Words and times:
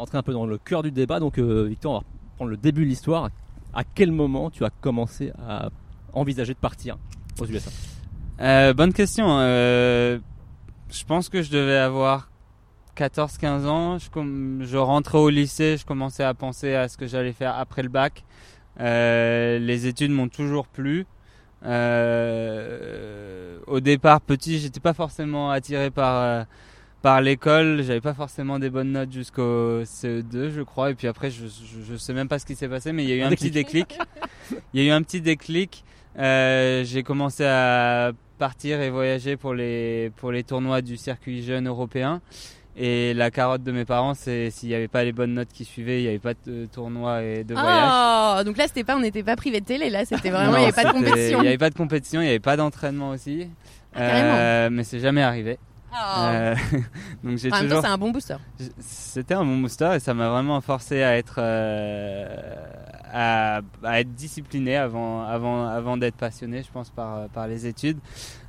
rentrer 0.00 0.18
un 0.18 0.22
peu 0.22 0.32
dans 0.32 0.46
le 0.46 0.58
cœur 0.58 0.82
du 0.82 0.90
débat. 0.90 1.20
Donc, 1.20 1.38
euh, 1.38 1.66
Victor, 1.68 1.92
on 1.92 1.98
va 1.98 2.04
prendre 2.36 2.50
le 2.50 2.56
début 2.56 2.84
de 2.84 2.88
l'histoire. 2.88 3.28
À 3.72 3.84
quel 3.84 4.10
moment 4.10 4.50
tu 4.50 4.64
as 4.64 4.70
commencé 4.70 5.30
à 5.46 5.68
envisager 6.12 6.54
de 6.54 6.58
partir 6.58 6.96
aux 7.38 7.46
USA 7.46 7.70
Euh, 8.40 8.72
bonne 8.72 8.92
question. 8.92 9.26
Euh, 9.28 10.18
je 10.90 11.04
pense 11.04 11.28
que 11.28 11.42
je 11.42 11.50
devais 11.50 11.76
avoir 11.76 12.30
14-15 12.96 13.66
ans. 13.66 13.98
Je, 13.98 14.08
je 14.64 14.76
rentrais 14.76 15.18
au 15.18 15.28
lycée, 15.28 15.76
je 15.76 15.84
commençais 15.84 16.24
à 16.24 16.34
penser 16.34 16.74
à 16.74 16.88
ce 16.88 16.96
que 16.96 17.06
j'allais 17.06 17.32
faire 17.32 17.56
après 17.56 17.82
le 17.82 17.90
bac. 17.90 18.24
Les 18.78 19.86
études 19.86 20.10
m'ont 20.10 20.28
toujours 20.28 20.66
plu. 20.66 21.06
Au 21.62 21.68
départ, 23.80 24.20
petit, 24.22 24.58
j'étais 24.58 24.80
pas 24.80 24.94
forcément 24.94 25.50
attiré 25.50 25.90
par 25.90 26.46
par 27.02 27.20
l'école. 27.20 27.82
J'avais 27.82 28.00
pas 28.00 28.14
forcément 28.14 28.58
des 28.58 28.70
bonnes 28.70 28.92
notes 28.92 29.12
jusqu'au 29.12 29.82
CE2, 29.82 30.50
je 30.50 30.62
crois. 30.62 30.90
Et 30.90 30.94
puis 30.94 31.08
après, 31.08 31.30
je, 31.30 31.46
je, 31.46 31.92
je 31.92 31.96
sais 31.96 32.12
même 32.12 32.28
pas 32.28 32.38
ce 32.38 32.46
qui 32.46 32.54
s'est 32.54 32.68
passé, 32.68 32.92
mais 32.92 33.04
il 33.04 33.10
y 33.10 33.12
a 33.12 33.16
eu 33.16 33.22
Un 33.22 33.28
un, 33.28 33.30
petit 33.30 33.50
déclic. 33.50 33.98
Il 34.74 34.82
y 34.82 34.84
a 34.84 34.88
eu 34.88 34.92
un 34.94 35.02
petit 35.02 35.20
déclic. 35.20 35.84
Euh, 36.18 36.84
j'ai 36.84 37.02
commencé 37.02 37.44
à 37.44 38.12
partir 38.38 38.80
et 38.80 38.90
voyager 38.90 39.36
pour 39.36 39.54
les 39.54 40.10
pour 40.16 40.32
les 40.32 40.42
tournois 40.42 40.82
du 40.82 40.96
circuit 40.96 41.42
jeune 41.42 41.68
européen. 41.68 42.20
Et 42.76 43.14
la 43.14 43.30
carotte 43.30 43.62
de 43.62 43.72
mes 43.72 43.84
parents, 43.84 44.14
c'est 44.14 44.50
s'il 44.50 44.68
n'y 44.68 44.74
avait 44.74 44.88
pas 44.88 45.04
les 45.04 45.12
bonnes 45.12 45.34
notes 45.34 45.52
qui 45.52 45.64
suivaient, 45.64 46.00
il 46.00 46.02
n'y 46.04 46.08
avait 46.08 46.18
pas 46.18 46.34
de 46.46 46.66
tournoi 46.66 47.22
et 47.22 47.44
de 47.44 47.52
voyage. 47.52 48.38
Oh, 48.40 48.44
donc 48.44 48.56
là, 48.56 48.66
c'était 48.68 48.84
pas, 48.84 48.96
on 48.96 49.00
n'était 49.00 49.24
pas 49.24 49.36
privé 49.36 49.60
de 49.60 49.66
télé, 49.66 49.90
là, 49.90 50.04
c'était 50.04 50.30
vraiment, 50.30 50.56
il 50.56 50.60
n'y 50.60 50.64
avait 50.64 50.72
pas 50.72 50.84
de 50.84 50.92
compétition. 50.92 51.38
Il 51.38 51.42
n'y 51.42 51.48
avait 51.48 51.58
pas 51.58 51.70
de 51.70 51.74
compétition, 51.74 52.20
il 52.20 52.24
n'y 52.24 52.30
avait 52.30 52.38
pas 52.38 52.56
d'entraînement 52.56 53.10
aussi. 53.10 53.48
Ah, 53.92 53.98
carrément. 53.98 54.34
Euh, 54.34 54.68
mais 54.70 54.84
c'est 54.84 55.00
jamais 55.00 55.20
arrivé. 55.22 55.58
Oh. 55.92 55.96
Euh, 56.20 56.54
donc 57.24 57.36
j'ai 57.38 57.52
en 57.52 57.60
toujours 57.60 57.80
c'est 57.80 57.86
un 57.88 57.98
bon 57.98 58.10
booster. 58.10 58.36
c'était 58.78 59.34
un 59.34 59.44
bon 59.44 59.58
booster 59.58 59.90
et 59.96 60.00
ça 60.00 60.14
m'a 60.14 60.28
vraiment 60.28 60.60
forcé 60.60 61.02
à 61.02 61.16
être 61.16 61.36
euh, 61.38 62.26
à, 63.12 63.60
à 63.82 64.00
être 64.00 64.14
discipliné 64.14 64.76
avant 64.76 65.24
avant 65.24 65.66
avant 65.66 65.96
d'être 65.96 66.14
passionné 66.16 66.62
je 66.62 66.70
pense 66.70 66.90
par 66.90 67.28
par 67.30 67.46
les 67.48 67.66
études 67.66 67.98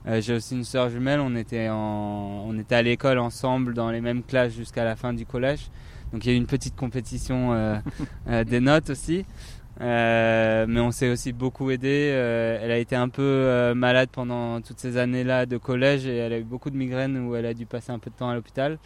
Euh, 0.07 0.19
j'ai 0.19 0.33
aussi 0.33 0.55
une 0.55 0.63
sœur 0.63 0.89
jumelle 0.89 1.19
on 1.19 1.35
était 1.35 1.69
en 1.69 2.43
on 2.47 2.57
était 2.57 2.73
à 2.75 2.81
l'école 2.81 3.19
ensemble 3.19 3.73
dans 3.75 3.91
les 3.91 4.01
mêmes 4.01 4.23
classes 4.23 4.53
jusqu'à 4.53 4.83
la 4.83 4.95
fin 4.95 5.13
du 5.13 5.25
collège 5.27 5.69
donc 6.11 6.25
il 6.25 6.29
y 6.29 6.31
a 6.31 6.33
eu 6.35 6.37
une 6.37 6.47
petite 6.47 6.75
compétition 6.75 7.53
euh, 7.53 7.77
euh, 8.27 8.43
des 8.43 8.59
notes 8.59 8.89
aussi 8.89 9.25
Euh, 9.81 10.65
mais 10.69 10.79
on 10.79 10.91
s'est 10.91 11.09
aussi 11.09 11.33
beaucoup 11.33 11.71
aidé. 11.71 12.11
Euh, 12.13 12.59
elle 12.61 12.71
a 12.71 12.77
été 12.77 12.95
un 12.95 13.09
peu 13.09 13.21
euh, 13.23 13.73
malade 13.73 14.09
pendant 14.11 14.61
toutes 14.61 14.79
ces 14.79 14.97
années-là 14.97 15.45
de 15.47 15.57
collège 15.57 16.05
et 16.05 16.17
elle 16.17 16.33
a 16.33 16.37
eu 16.39 16.43
beaucoup 16.43 16.69
de 16.69 16.77
migraines 16.77 17.17
où 17.17 17.35
elle 17.35 17.45
a 17.47 17.53
dû 17.53 17.65
passer 17.65 17.91
un 17.91 17.97
peu 17.99 18.09
de 18.11 18.15
temps 18.15 18.29
à 18.29 18.35
l'hôpital. 18.35 18.77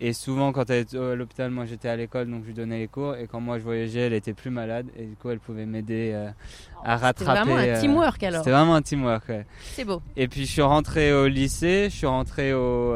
Et 0.00 0.12
souvent, 0.12 0.52
quand 0.52 0.70
elle 0.70 0.82
était 0.82 0.96
à 0.96 1.16
l'hôpital, 1.16 1.50
moi 1.50 1.64
j'étais 1.64 1.88
à 1.88 1.96
l'école 1.96 2.30
donc 2.30 2.42
je 2.42 2.46
lui 2.48 2.54
donnais 2.54 2.78
les 2.78 2.86
cours. 2.86 3.16
Et 3.16 3.26
quand 3.26 3.40
moi 3.40 3.58
je 3.58 3.64
voyageais, 3.64 4.02
elle 4.02 4.12
était 4.12 4.32
plus 4.32 4.50
malade 4.50 4.86
et 4.96 5.04
du 5.06 5.16
coup 5.16 5.28
elle 5.30 5.40
pouvait 5.40 5.66
m'aider 5.66 6.14
à 6.84 6.94
C'était 6.98 7.24
rattraper. 7.24 7.40
vraiment 7.50 7.56
un 7.56 7.80
teamwork 7.80 8.22
alors. 8.22 8.38
C'était 8.44 8.52
vraiment 8.52 8.74
un 8.76 8.82
teamwork. 8.82 9.28
ouais. 9.28 9.44
C'est 9.74 9.84
beau. 9.84 10.00
Et 10.16 10.28
puis 10.28 10.46
je 10.46 10.52
suis 10.52 10.62
rentré 10.62 11.12
au 11.12 11.26
lycée, 11.26 11.88
je 11.90 11.96
suis 11.96 12.06
rentré 12.06 12.54
au, 12.54 12.94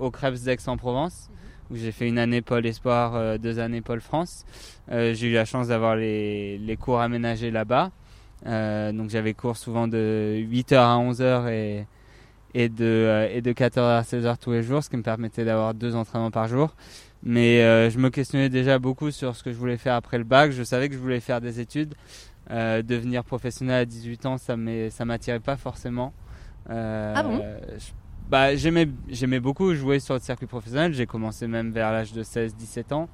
au 0.00 0.10
Krebs 0.10 0.40
d'Aix-en-Provence, 0.42 1.30
où 1.70 1.76
j'ai 1.76 1.92
fait 1.92 2.08
une 2.08 2.18
année 2.18 2.42
Pôle 2.42 2.66
Espoir, 2.66 3.14
euh, 3.14 3.38
deux 3.38 3.58
années 3.58 3.80
Pôle 3.80 4.00
France. 4.00 4.44
Euh, 4.90 5.14
j'ai 5.14 5.28
eu 5.28 5.32
la 5.34 5.44
chance 5.44 5.68
d'avoir 5.68 5.96
les, 5.96 6.58
les 6.58 6.76
cours 6.76 7.00
aménagés 7.00 7.50
là-bas. 7.50 7.90
Euh, 8.46 8.92
donc 8.92 9.10
j'avais 9.10 9.34
cours 9.34 9.56
souvent 9.56 9.88
de 9.88 10.36
8h 10.50 10.76
à 10.76 10.96
11h 10.98 11.48
et, 11.50 11.86
et, 12.54 12.68
de, 12.68 12.84
euh, 12.84 13.28
et 13.32 13.40
de 13.40 13.52
14h 13.52 13.98
à 13.98 14.02
16h 14.02 14.36
tous 14.38 14.52
les 14.52 14.62
jours, 14.62 14.84
ce 14.84 14.90
qui 14.90 14.96
me 14.96 15.02
permettait 15.02 15.44
d'avoir 15.44 15.74
deux 15.74 15.96
entraînements 15.96 16.30
par 16.30 16.46
jour. 16.46 16.74
Mais 17.22 17.62
euh, 17.62 17.90
je 17.90 17.98
me 17.98 18.10
questionnais 18.10 18.48
déjà 18.50 18.78
beaucoup 18.78 19.10
sur 19.10 19.34
ce 19.34 19.42
que 19.42 19.50
je 19.50 19.56
voulais 19.56 19.78
faire 19.78 19.94
après 19.94 20.18
le 20.18 20.24
bac. 20.24 20.52
Je 20.52 20.62
savais 20.62 20.88
que 20.88 20.94
je 20.94 21.00
voulais 21.00 21.20
faire 21.20 21.40
des 21.40 21.58
études. 21.60 21.94
Euh, 22.52 22.82
devenir 22.82 23.24
professionnel 23.24 23.80
à 23.80 23.84
18 23.84 24.26
ans, 24.26 24.38
ça 24.38 24.54
ça 24.90 25.04
m'attirait 25.04 25.40
pas 25.40 25.56
forcément. 25.56 26.12
Euh, 26.70 27.14
Ah 27.16 27.22
bon? 27.24 27.42
je- 27.78 27.92
bah, 28.30 28.56
j'aimais, 28.56 28.88
j'aimais 29.08 29.40
beaucoup 29.40 29.74
jouer 29.74 29.98
sur 30.00 30.14
le 30.14 30.20
circuit 30.20 30.46
professionnel. 30.46 30.92
J'ai 30.94 31.06
commencé 31.06 31.46
même 31.46 31.70
vers 31.72 31.92
l'âge 31.92 32.12
de 32.12 32.22
16-17 32.22 32.92
ans. 32.94 33.08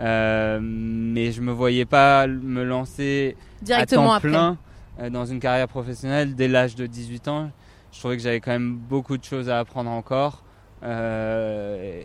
Euh, 0.00 0.58
mais 0.62 1.32
je 1.32 1.40
me 1.42 1.52
voyais 1.52 1.84
pas 1.84 2.26
me 2.26 2.64
lancer 2.64 3.36
Directement 3.60 4.14
à 4.14 4.20
temps 4.20 4.28
plein 4.28 4.58
euh, 5.00 5.10
dans 5.10 5.26
une 5.26 5.38
carrière 5.38 5.68
professionnelle 5.68 6.34
dès 6.34 6.48
l'âge 6.48 6.74
de 6.74 6.86
18 6.86 7.28
ans. 7.28 7.50
Je 7.92 7.98
trouvais 7.98 8.16
que 8.16 8.22
j'avais 8.22 8.40
quand 8.40 8.52
même 8.52 8.74
beaucoup 8.76 9.18
de 9.18 9.24
choses 9.24 9.50
à 9.50 9.58
apprendre 9.58 9.90
encore. 9.90 10.44
euh, 10.82 12.02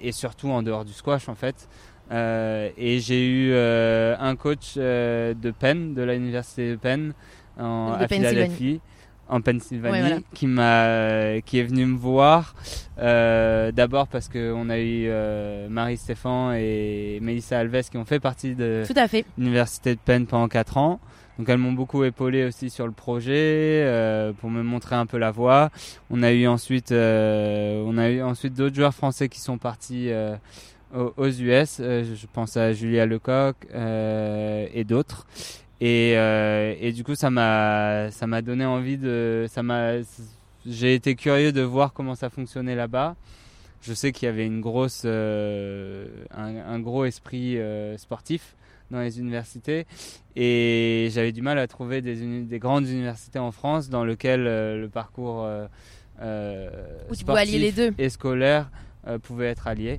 et, 0.00 0.08
et 0.08 0.12
surtout 0.12 0.48
en 0.50 0.62
dehors 0.62 0.84
du 0.84 0.92
squash 0.92 1.28
en 1.28 1.34
fait. 1.34 1.68
Euh, 2.10 2.70
et 2.76 3.00
j'ai 3.00 3.26
eu 3.26 3.50
euh, 3.52 4.16
un 4.18 4.34
coach 4.36 4.74
euh, 4.76 5.34
de 5.34 5.50
Penn, 5.50 5.94
de 5.94 6.02
l'université 6.02 6.70
de 6.72 6.76
Penn, 6.76 7.12
en, 7.58 7.96
de 7.98 8.02
à 8.04 8.08
Philadelphie, 8.08 8.80
en 9.28 9.40
Pennsylvanie, 9.40 9.92
Ouais, 9.92 10.00
voilà. 10.00 10.16
qui 10.34 10.46
m'a, 10.46 11.40
qui 11.42 11.58
est 11.58 11.64
venu 11.64 11.86
me 11.86 11.96
voir. 11.98 12.54
euh, 12.98 13.70
D'abord 13.72 14.08
parce 14.08 14.28
qu'on 14.28 14.70
a 14.70 14.78
eu 14.78 15.06
euh, 15.08 15.68
Marie 15.68 15.96
Stéphane 15.98 16.54
et 16.56 17.18
Melissa 17.20 17.58
Alves 17.58 17.88
qui 17.90 17.96
ont 17.98 18.04
fait 18.04 18.20
partie 18.20 18.54
de 18.54 18.82
l'université 19.36 19.94
de 19.94 20.00
Penn 20.04 20.26
pendant 20.26 20.48
4 20.48 20.76
ans. 20.78 21.00
Donc 21.38 21.48
elles 21.50 21.58
m'ont 21.58 21.72
beaucoup 21.72 22.02
épaulé 22.04 22.44
aussi 22.44 22.68
sur 22.68 22.86
le 22.86 22.92
projet 22.92 23.82
euh, 23.84 24.32
pour 24.32 24.50
me 24.50 24.62
montrer 24.62 24.96
un 24.96 25.06
peu 25.06 25.18
la 25.18 25.30
voie. 25.30 25.70
On 26.10 26.22
a 26.22 26.32
eu 26.32 26.46
ensuite, 26.48 26.90
on 26.90 27.98
a 27.98 28.08
eu 28.10 28.22
ensuite 28.22 28.54
d'autres 28.54 28.74
joueurs 28.74 28.94
français 28.94 29.28
qui 29.28 29.40
sont 29.40 29.56
partis 29.58 30.10
aux, 30.92 31.28
US. 31.28 31.76
Je 31.78 32.26
pense 32.32 32.56
à 32.56 32.72
Julia 32.72 33.06
Lecoq 33.06 33.54
et 33.72 34.84
d'autres. 34.84 35.26
Et, 35.80 36.14
euh, 36.16 36.74
et 36.80 36.92
du 36.92 37.04
coup, 37.04 37.14
ça 37.14 37.30
m'a, 37.30 38.10
ça 38.10 38.26
m'a 38.26 38.42
donné 38.42 38.64
envie 38.64 38.98
de, 38.98 39.46
ça 39.48 39.62
m'a, 39.62 39.92
j'ai 40.66 40.94
été 40.94 41.14
curieux 41.14 41.52
de 41.52 41.62
voir 41.62 41.92
comment 41.92 42.14
ça 42.14 42.30
fonctionnait 42.30 42.74
là-bas. 42.74 43.14
Je 43.80 43.94
sais 43.94 44.10
qu'il 44.10 44.26
y 44.26 44.28
avait 44.28 44.44
une 44.46 44.60
grosse, 44.60 45.02
euh, 45.04 46.06
un, 46.36 46.56
un 46.56 46.80
gros 46.80 47.04
esprit 47.04 47.58
euh, 47.58 47.96
sportif 47.96 48.56
dans 48.90 49.00
les 49.00 49.20
universités 49.20 49.86
et 50.34 51.08
j'avais 51.12 51.32
du 51.32 51.42
mal 51.42 51.58
à 51.58 51.66
trouver 51.66 52.00
des, 52.00 52.42
des 52.42 52.58
grandes 52.58 52.88
universités 52.88 53.38
en 53.38 53.52
France 53.52 53.88
dans 53.88 54.04
lesquelles 54.04 54.46
euh, 54.46 54.80
le 54.80 54.88
parcours 54.88 55.44
euh, 55.44 55.66
euh, 56.20 56.70
Où 57.10 57.14
tu 57.14 57.24
pouvais 57.24 57.40
allier 57.40 57.58
les 57.58 57.70
sportif 57.70 57.96
deux. 57.96 58.02
et 58.04 58.08
scolaire 58.08 58.70
pouvait 59.22 59.46
être 59.46 59.66
allié. 59.68 59.96